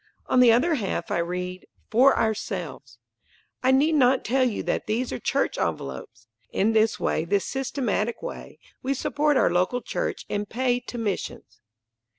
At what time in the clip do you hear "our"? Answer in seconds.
9.37-9.51